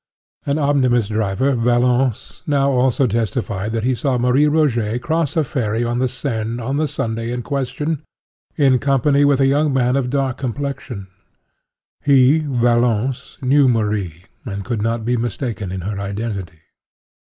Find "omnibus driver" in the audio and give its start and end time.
0.57-1.51